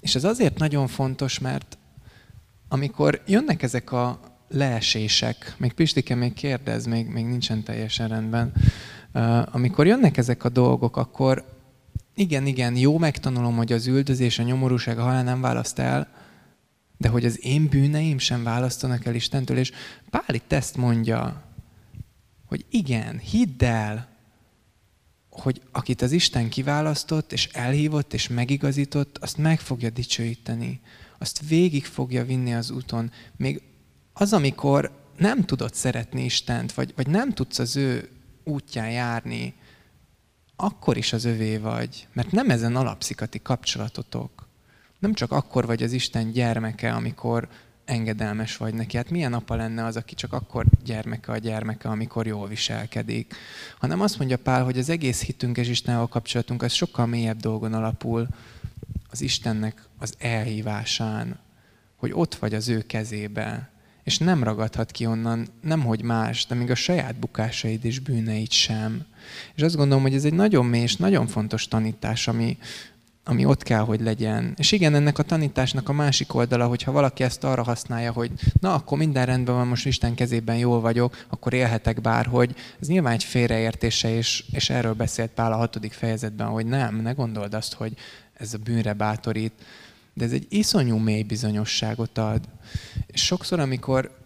[0.00, 1.78] És ez azért nagyon fontos, mert
[2.68, 8.52] amikor jönnek ezek a leesések, még Pistike még kérdez, még, még nincsen teljesen rendben,
[9.50, 11.44] amikor jönnek ezek a dolgok, akkor
[12.14, 16.08] igen, igen, jó megtanulom, hogy az üldözés, a nyomorúság, a halál nem választ el,
[16.96, 19.72] de hogy az én bűneim sem választanak el Istentől, és
[20.10, 21.42] Pál itt ezt mondja,
[22.46, 24.08] hogy igen, hidd el,
[25.30, 30.80] hogy akit az Isten kiválasztott, és elhívott, és megigazított, azt meg fogja dicsőíteni.
[31.18, 33.10] Azt végig fogja vinni az úton.
[33.36, 33.62] Még
[34.12, 38.15] az, amikor nem tudod szeretni Istent, vagy, vagy nem tudsz az ő
[38.46, 39.54] útján járni,
[40.56, 44.48] akkor is az övé vagy, mert nem ezen alapszik a ti kapcsolatotok.
[44.98, 47.48] Nem csak akkor vagy az Isten gyermeke, amikor
[47.84, 48.96] engedelmes vagy neki.
[48.96, 53.34] Hát milyen apa lenne az, aki csak akkor gyermeke a gyermeke, amikor jól viselkedik.
[53.78, 57.72] Hanem azt mondja Pál, hogy az egész hitünk és Istennel kapcsolatunk az sokkal mélyebb dolgon
[57.72, 58.28] alapul
[59.10, 61.38] az Istennek az elhívásán,
[61.96, 63.70] hogy ott vagy az ő kezébe,
[64.06, 69.04] és nem ragadhat ki onnan, nemhogy más, de még a saját bukásaid és bűneid sem.
[69.54, 72.58] És azt gondolom, hogy ez egy nagyon mély és nagyon fontos tanítás, ami,
[73.24, 74.54] ami ott kell, hogy legyen.
[74.56, 78.74] És igen, ennek a tanításnak a másik oldala, hogyha valaki ezt arra használja, hogy na,
[78.74, 82.54] akkor minden rendben van, most Isten kezében jól vagyok, akkor élhetek bárhogy.
[82.80, 87.12] Ez nyilván egy félreértése, és, és erről beszélt Pál a hatodik fejezetben, hogy nem, ne
[87.12, 87.92] gondold azt, hogy
[88.34, 89.52] ez a bűnre bátorít,
[90.16, 92.48] de ez egy iszonyú mély bizonyosságot ad.
[93.06, 94.18] És sokszor, amikor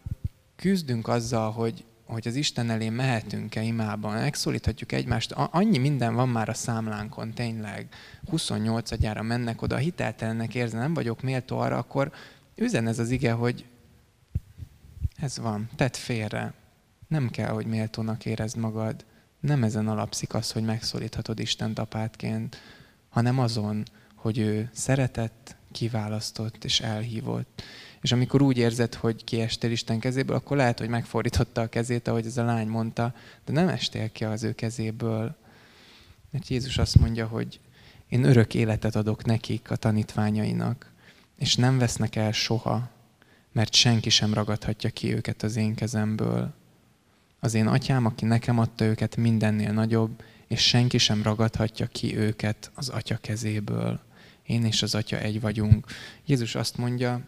[0.57, 6.49] küzdünk azzal, hogy, hogy az Isten elé mehetünk-e imában, megszólíthatjuk egymást, annyi minden van már
[6.49, 7.89] a számlánkon, tényleg.
[8.29, 12.13] 28 agyára mennek oda, hiteltelennek érzi, nem vagyok méltó arra, akkor
[12.55, 13.65] üzen ez az ige, hogy
[15.17, 16.53] ez van, tedd félre.
[17.09, 19.05] Nem kell, hogy méltónak érezd magad.
[19.41, 22.57] Nem ezen alapszik az, hogy megszólíthatod Isten apátként,
[23.09, 27.63] hanem azon, hogy ő szeretett, kiválasztott és elhívott.
[28.01, 32.27] És amikor úgy érzed, hogy kiestél Isten kezéből, akkor lehet, hogy megfordította a kezét, ahogy
[32.27, 35.37] ez a lány mondta, de nem estél ki az ő kezéből.
[36.31, 37.61] Mert Jézus azt mondja, hogy
[38.09, 40.93] én örök életet adok nekik, a tanítványainak,
[41.39, 42.91] és nem vesznek el soha,
[43.53, 46.55] mert senki sem ragadhatja ki őket az én kezemből.
[47.41, 52.71] Az én atyám, aki nekem adta őket, mindennél nagyobb, és senki sem ragadhatja ki őket
[52.75, 54.01] az atya kezéből.
[54.51, 55.87] Én és az atya egy vagyunk.
[56.27, 57.21] Jézus azt mondja,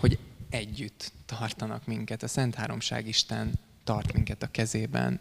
[0.00, 0.18] hogy
[0.50, 2.22] együtt tartanak minket.
[2.22, 3.52] A Szent Háromság Isten
[3.84, 5.20] tart minket a kezében,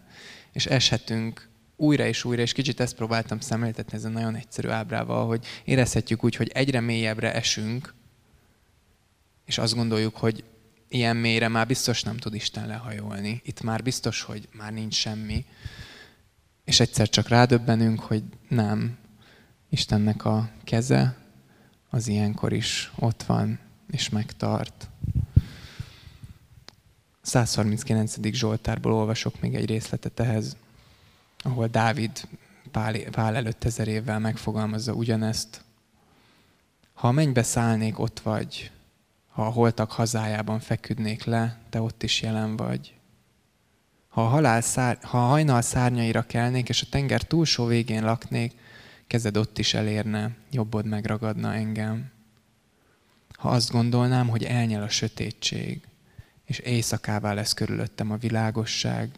[0.51, 5.45] és eshetünk újra és újra, és kicsit ezt próbáltam szemléltetni ezen nagyon egyszerű ábrával, hogy
[5.63, 7.93] érezhetjük úgy, hogy egyre mélyebbre esünk,
[9.45, 10.43] és azt gondoljuk, hogy
[10.88, 13.41] ilyen mélyre már biztos nem tud Isten lehajolni.
[13.45, 15.45] Itt már biztos, hogy már nincs semmi.
[16.65, 19.01] És egyszer csak rádöbbenünk, hogy nem.
[19.74, 21.17] Istennek a keze
[21.89, 23.59] az ilyenkor is ott van,
[23.91, 24.89] és megtart.
[27.21, 28.15] 139.
[28.32, 30.55] Zsoltárból olvasok még egy részletet ehhez,
[31.38, 32.28] ahol Dávid
[32.71, 35.63] Pál, Pál előtt ezer évvel megfogalmazza ugyanezt.
[36.93, 38.71] Ha a mennybe szállnék, ott vagy.
[39.30, 42.93] Ha a holtak hazájában feküdnék le, te ott is jelen vagy.
[44.07, 48.61] Ha a, halál szár, ha a hajnal szárnyaira kelnék, és a tenger túlsó végén laknék,
[49.14, 52.11] kezed ott is elérne, jobbod megragadna engem.
[53.30, 55.82] Ha azt gondolnám, hogy elnyel a sötétség,
[56.45, 59.11] és éjszakává lesz körülöttem a világosság,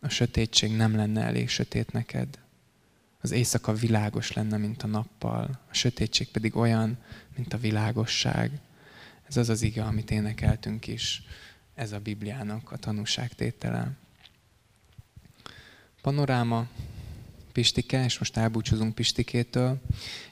[0.00, 2.38] a sötétség nem lenne elég sötét neked.
[3.20, 6.98] Az éjszaka világos lenne, mint a nappal, a sötétség pedig olyan,
[7.36, 8.60] mint a világosság.
[9.28, 11.22] Ez az az ige, amit énekeltünk is,
[11.74, 13.90] ez a Bibliának a tanúságtétele.
[16.02, 16.66] Panoráma,
[17.54, 19.80] Pistike, és most elbúcsúzunk Pistikétől.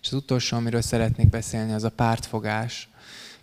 [0.01, 2.89] És az utolsó, amiről szeretnék beszélni, az a pártfogás.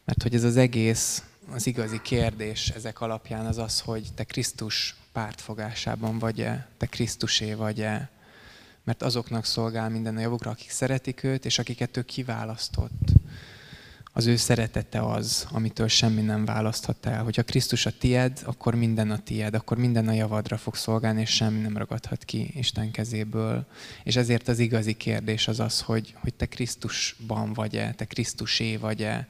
[0.06, 4.96] Mert hogy ez az egész, az igazi kérdés ezek alapján az az, hogy te Krisztus
[5.12, 8.10] pártfogásában vagy-e, te Krisztusé vagy-e.
[8.84, 13.19] Mert azoknak szolgál minden a javukra, akik szeretik őt, és akiket ő kiválasztott
[14.14, 17.24] az ő szeretete az, amitől semmi nem választhat el.
[17.24, 21.30] Hogyha Krisztus a tied, akkor minden a tied, akkor minden a javadra fog szolgálni, és
[21.30, 23.66] semmi nem ragadhat ki Isten kezéből.
[24.04, 29.28] És ezért az igazi kérdés az az, hogy, hogy te Krisztusban vagy-e, te Krisztusé vagy-e,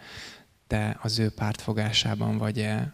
[0.67, 2.93] te az ő pártfogásában vagy-e.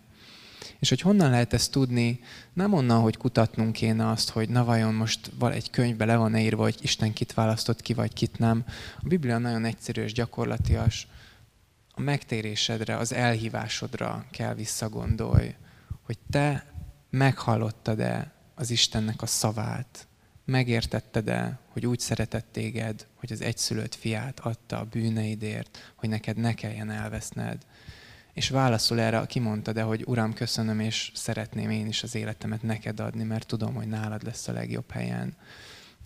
[0.80, 2.20] És hogy honnan lehet ezt tudni,
[2.54, 6.64] nem onnan, hogy kutatnunk kéne azt, hogy na vajon most egy könyvbe le van írva,
[6.64, 8.64] hogy Isten kit választott ki, vagy kit nem.
[8.98, 11.08] A Biblia nagyon egyszerű és gyakorlatias
[11.96, 15.56] a megtérésedre, az elhívásodra kell visszagondolj,
[16.02, 16.66] hogy te
[17.10, 20.08] meghallottad-e az Istennek a szavát,
[20.46, 26.54] megértetted-e, hogy úgy szeretett téged, hogy az egyszülött fiát adta a bűneidért, hogy neked ne
[26.54, 27.66] kelljen elveszned.
[28.34, 33.00] És válaszol erre, kimondta, de hogy Uram, köszönöm, és szeretném én is az életemet neked
[33.00, 35.36] adni, mert tudom, hogy nálad lesz a legjobb helyen.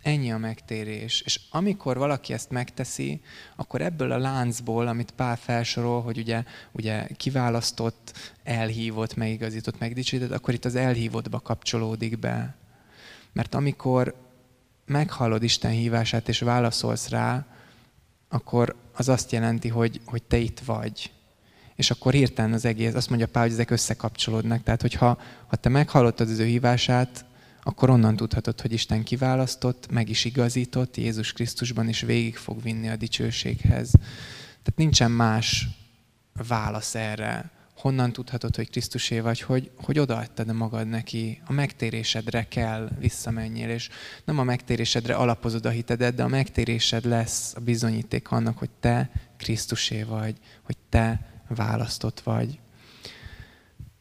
[0.02, 1.22] Ennyi a megtérés.
[1.22, 3.22] És amikor valaki ezt megteszi,
[3.56, 10.54] akkor ebből a láncból, amit Pál felsorol, hogy ugye, ugye kiválasztott, elhívott, megigazított, megdicsőített, akkor
[10.54, 12.56] itt az elhívottba kapcsolódik be.
[13.34, 14.16] Mert amikor
[14.86, 17.45] meghallod Isten hívását és válaszolsz rá,
[18.30, 21.12] akkor az azt jelenti, hogy, hogy te itt vagy.
[21.76, 24.64] És akkor hirtelen az egész, azt mondja Pál, hogy ezek összekapcsolódnak.
[24.64, 27.26] Tehát, hogyha ha te meghallottad az ő hívását,
[27.64, 32.89] akkor onnan tudhatod, hogy Isten kiválasztott, meg is igazított Jézus Krisztusban, és végig fog vinni
[32.89, 33.91] a dicsőséghez.
[34.47, 35.68] Tehát nincsen más
[36.47, 37.51] válasz erre.
[37.76, 43.89] Honnan tudhatod, hogy Krisztusé vagy, hogy, hogy odaadtad magad neki, a megtérésedre kell visszamenjél, és
[44.26, 49.12] nem a megtérésedre alapozod a hitedet, de a megtérésed lesz a bizonyíték annak, hogy te
[49.38, 52.60] Krisztusé vagy, hogy te választott vagy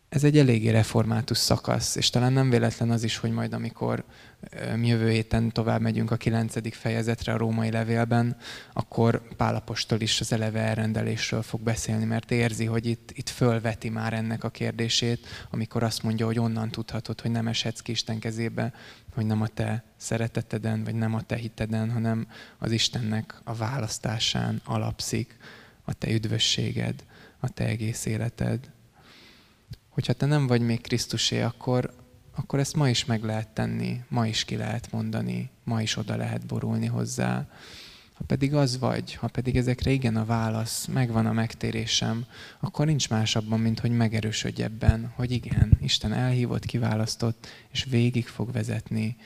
[0.08, 4.04] ez egy eléggé református szakasz, és talán nem véletlen az is, hogy majd amikor
[4.76, 8.36] mi jövő héten tovább megyünk a kilencedik fejezetre a római levélben,
[8.72, 14.12] akkor Pálapostól is az eleve elrendelésről fog beszélni, mert érzi, hogy itt, itt fölveti már
[14.12, 18.72] ennek a kérdését, amikor azt mondja, hogy onnan tudhatod, hogy nem eshetsz ki Isten kezébe,
[19.14, 22.26] hogy nem a te szereteteden, vagy nem a te hiteden, hanem
[22.58, 25.36] az Istennek a választásán alapszik
[25.84, 27.04] a te üdvösséged,
[27.40, 28.70] a te egész életed
[29.98, 31.94] hogyha te nem vagy még Krisztusé, akkor,
[32.34, 36.16] akkor ezt ma is meg lehet tenni, ma is ki lehet mondani, ma is oda
[36.16, 37.48] lehet borulni hozzá.
[38.12, 42.26] Ha pedig az vagy, ha pedig ezekre igen a válasz, megvan a megtérésem,
[42.60, 48.52] akkor nincs másabban, mint hogy megerősödj ebben, hogy igen, Isten elhívott, kiválasztott, és végig fog
[48.52, 49.16] vezetni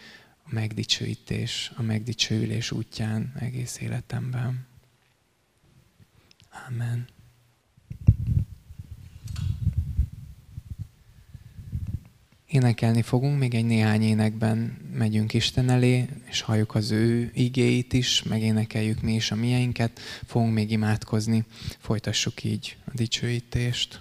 [0.44, 4.66] a megdicsőítés, a megdicsőülés útján egész életemben.
[6.68, 7.08] Amen.
[12.52, 18.22] Énekelni fogunk, még egy néhány énekben megyünk Isten elé, és halljuk az ő igéit is,
[18.22, 21.44] megénekeljük mi is a mieinket, fogunk még imádkozni,
[21.78, 24.00] folytassuk így a dicsőítést.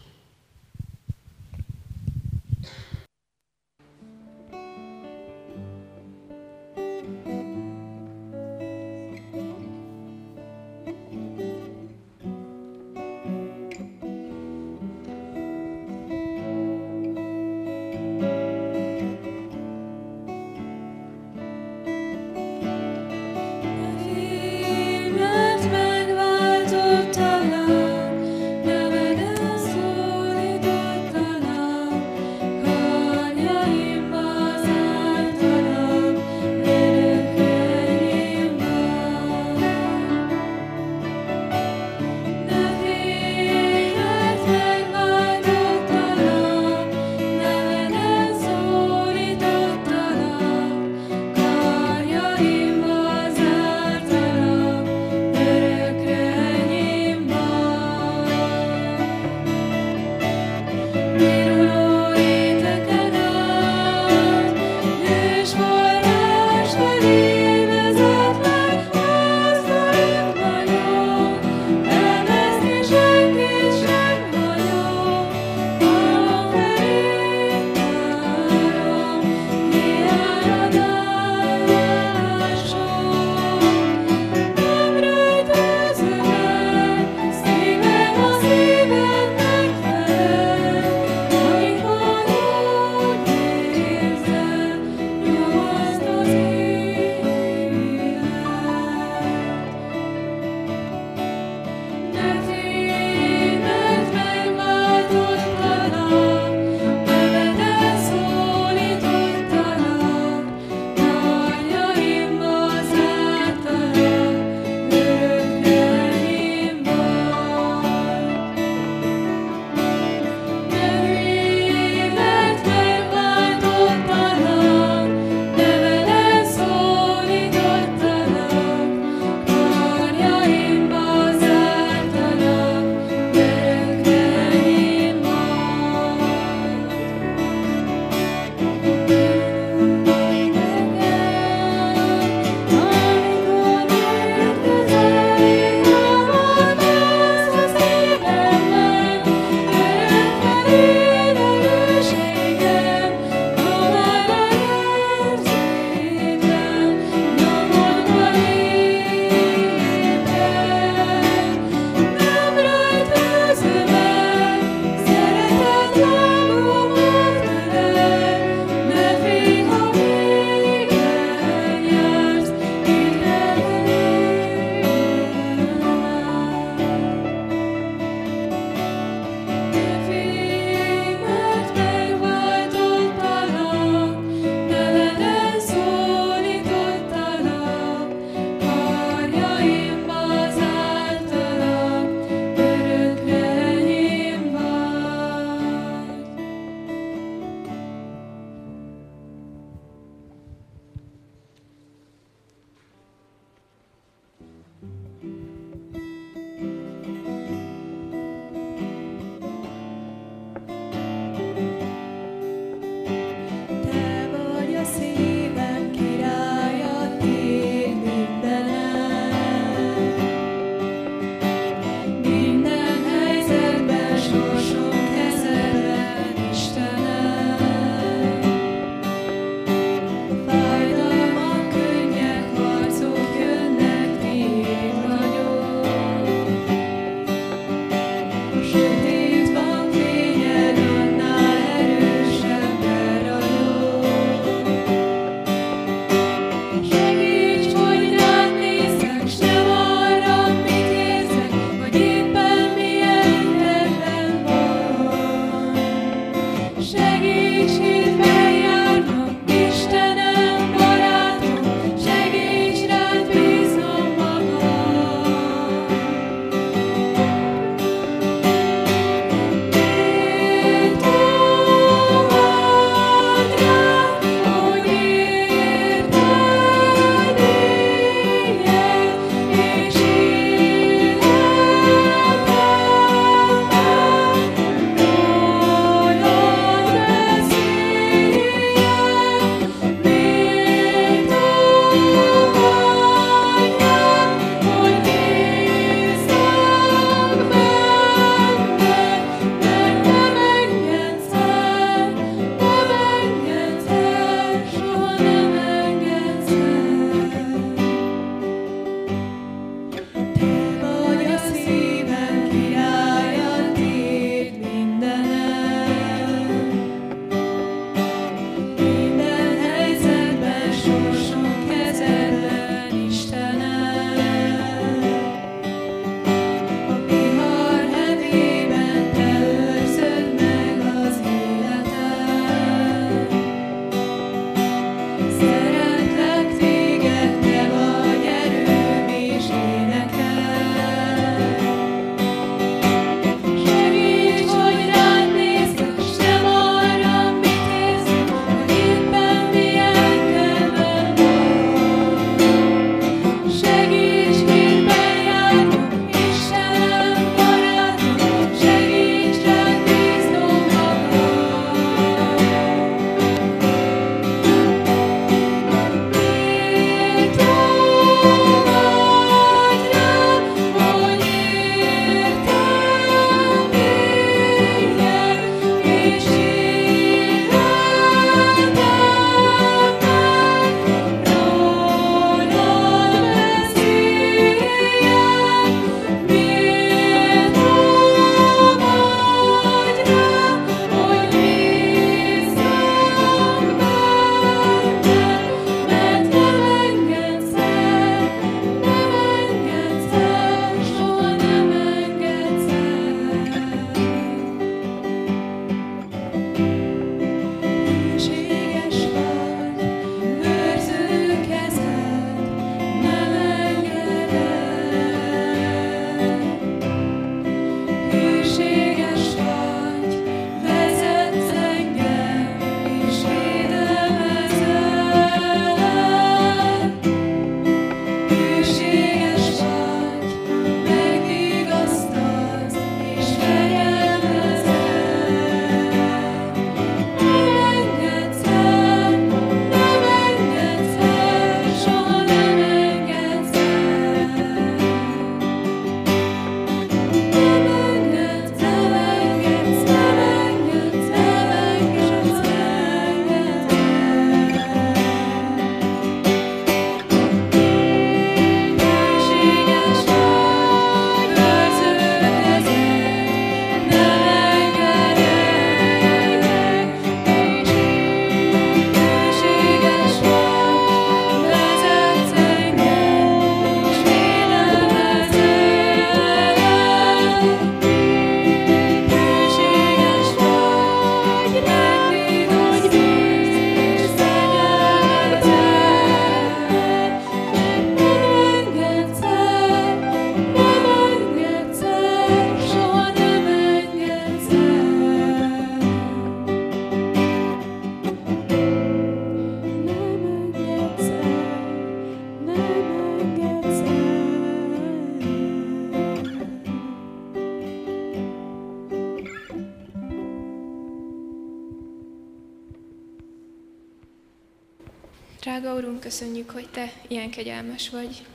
[515.41, 518.25] Drága Urunk, köszönjük, hogy Te ilyen kegyelmes vagy.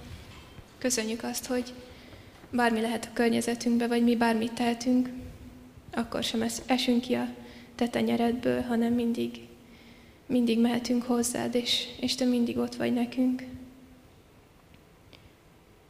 [0.78, 1.72] Köszönjük azt, hogy
[2.50, 5.08] bármi lehet a környezetünkbe, vagy mi bármit tehetünk,
[5.92, 7.28] akkor sem esünk ki a
[7.74, 9.40] Te tenyeredből, hanem mindig,
[10.26, 13.42] mindig mehetünk hozzád, és, és Te mindig ott vagy nekünk.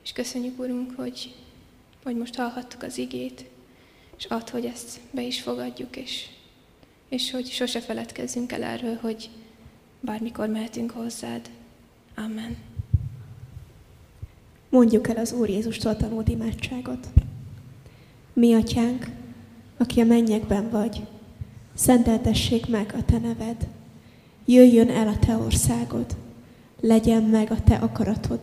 [0.02, 1.34] És köszönjük, Urunk, hogy,
[2.04, 3.44] hogy most hallhattuk az igét,
[4.18, 6.26] és add, hogy ezt be is fogadjuk, és,
[7.08, 9.28] és hogy sose feledkezzünk el erről, hogy
[10.00, 11.50] bármikor mehetünk hozzád.
[12.14, 12.56] Amen.
[14.68, 17.06] Mondjuk el az Úr Jézustól tanult imádságot.
[18.32, 19.06] Mi, Atyánk,
[19.76, 21.06] aki a mennyekben vagy,
[21.74, 23.66] szenteltessék meg a Te neved.
[24.44, 26.16] Jöjjön el a Te országod,
[26.80, 28.40] legyen meg a Te akaratod,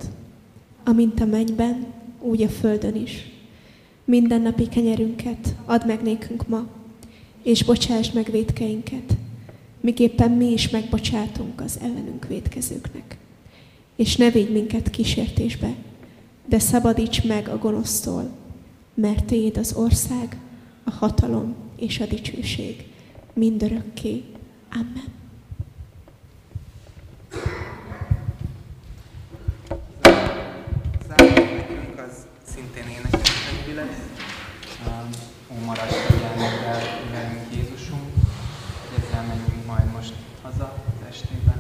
[0.84, 1.86] amint a mennyben,
[2.22, 3.32] úgy a földön is.
[4.06, 6.68] Mindennapi kenyerünket add meg nékünk ma,
[7.44, 9.18] és bocsáss meg védkeinket,
[9.84, 13.18] miképpen mi is megbocsátunk az ellenünk védkezőknek.
[13.96, 15.76] És ne védj minket kísértésbe,
[16.46, 18.30] de szabadíts meg a gonosztól,
[18.94, 20.38] mert Téd az ország,
[20.84, 22.86] a hatalom és a dicsőség
[23.34, 24.24] mindörökké.
[24.72, 25.12] Amen.
[31.08, 34.04] Nekünk az szintén énekeskedő lesz.
[35.52, 36.82] Ó, maradj figyelmekkel
[41.14, 41.53] majesty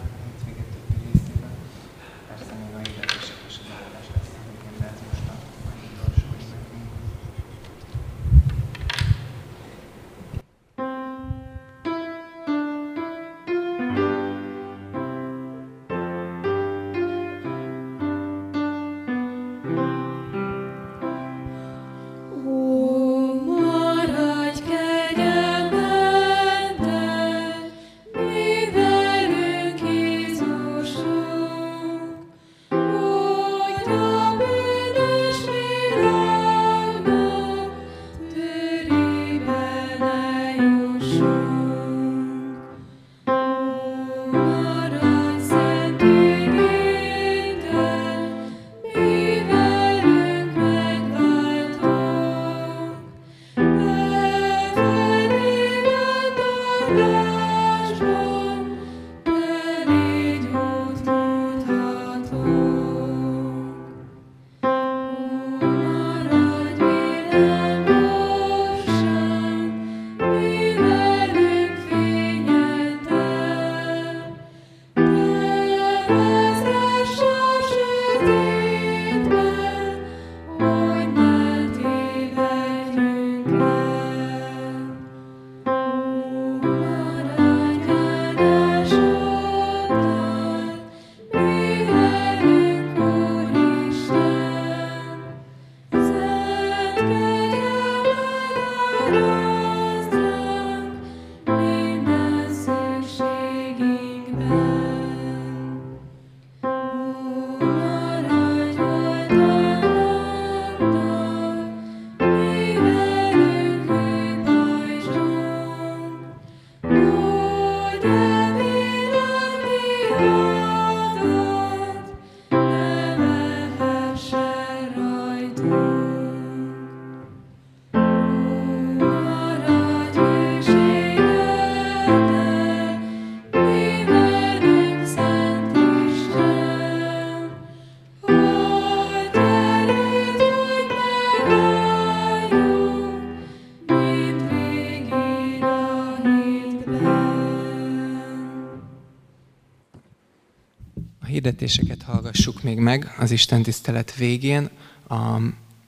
[151.53, 154.69] hirdetéseket hallgassuk még meg az Isten tisztelet végén.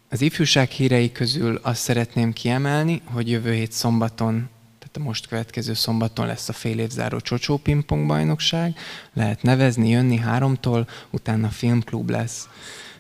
[0.10, 4.50] Az ifjúság hírei közül azt szeretném kiemelni, hogy jövő hét szombaton,
[4.94, 8.78] a most következő szombaton lesz a fél évzáró Csocsó Pingpong bajnokság.
[9.14, 12.48] Lehet nevezni, jönni háromtól, utána filmklub lesz.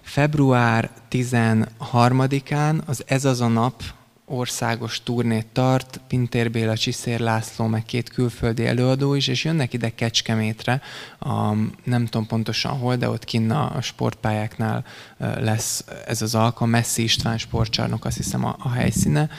[0.02, 3.84] Február 13-án az Ez az a nap
[4.26, 9.90] országos turnét tart, Pintér Béla, Csiszér László, meg két külföldi előadó is, és jönnek ide
[9.90, 10.82] Kecskemétre,
[11.20, 11.54] a,
[11.84, 14.86] nem tudom pontosan hol, de ott kinn a, sportpályáknál
[15.18, 19.30] lesz ez az alkalom, Messzi István sportcsarnok, azt hiszem a, a helyszíne,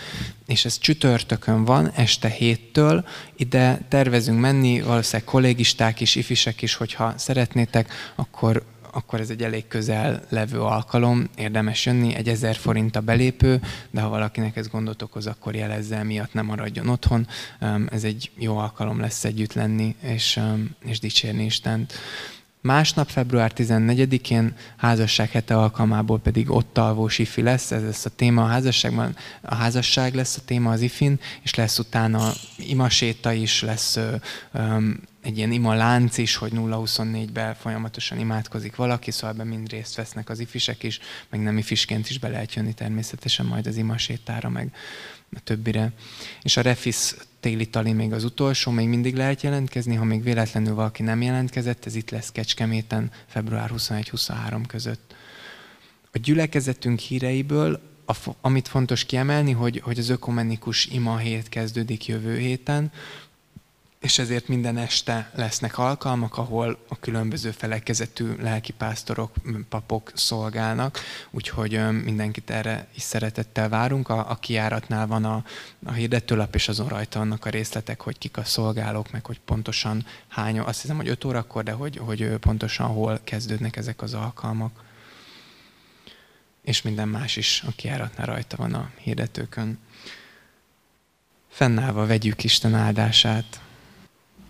[0.46, 3.04] és ez csütörtökön van, este héttől,
[3.36, 8.64] ide tervezünk menni, valószínűleg kollégisták is, ifisek is, hogyha szeretnétek, akkor
[8.96, 14.00] akkor ez egy elég közel levő alkalom, érdemes jönni, egy ezer forint a belépő, de
[14.00, 17.26] ha valakinek ez gondot okoz, akkor jelezze, miatt nem maradjon otthon.
[17.90, 20.40] Ez egy jó alkalom lesz együtt lenni, és,
[20.84, 21.92] és dicsérni Istent.
[22.66, 28.42] Másnap, február 14-én házasság hete alkalmából pedig ott alvós ifi lesz, ez lesz a téma
[28.42, 33.96] a házasságban, a házasság lesz a téma az ifin, és lesz utána imaséta is, lesz
[33.96, 34.14] ö,
[34.52, 34.88] ö,
[35.22, 40.28] egy ilyen ima lánc is, hogy 0-24-ben folyamatosan imádkozik valaki, szóval ebben mind részt vesznek
[40.28, 40.98] az ifisek is,
[41.30, 44.72] meg nem ifisként is be lehet jönni természetesen majd az imasétára, meg
[45.32, 45.92] a többire.
[46.42, 50.74] És a Refis téli tali még az utolsó, még mindig lehet jelentkezni, ha még véletlenül
[50.74, 55.14] valaki nem jelentkezett, ez itt lesz Kecskeméten február 21-23 között.
[56.12, 62.38] A gyülekezetünk híreiből, a, amit fontos kiemelni, hogy, hogy az ökumenikus ima hét kezdődik jövő
[62.38, 62.92] héten,
[64.06, 69.34] és ezért minden este lesznek alkalmak, ahol a különböző felekezetű lelkipásztorok,
[69.68, 70.98] papok szolgálnak,
[71.30, 74.08] úgyhogy mindenkit erre is szeretettel várunk.
[74.08, 75.44] A, a kiáratnál van a,
[75.84, 80.06] a hirdetőlap, és azon rajta vannak a részletek, hogy kik a szolgálók, meg hogy pontosan
[80.28, 84.84] hány, azt hiszem, hogy 5 órakor, de hogy, hogy pontosan hol kezdődnek ezek az alkalmak.
[86.62, 89.78] És minden más is a kiáratnál rajta van a hirdetőkön.
[91.48, 93.60] Fennállva vegyük Isten áldását.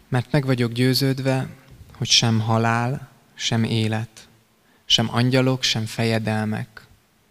[0.09, 1.49] Mert meg vagyok győződve,
[1.97, 4.29] hogy sem halál, sem élet,
[4.85, 6.87] sem angyalok, sem fejedelmek,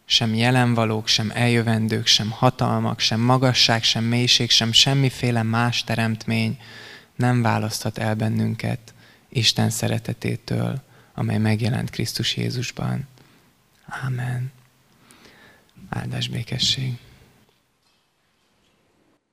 [0.05, 6.59] sem jelenvalók, sem eljövendők, sem hatalmak, sem magasság, sem mélység, sem semmiféle más teremtmény
[7.15, 8.93] nem választhat el bennünket
[9.29, 10.81] Isten szeretetétől,
[11.13, 13.07] amely megjelent Krisztus Jézusban.
[13.85, 14.51] Ámen.
[15.89, 16.97] Áldás békesség.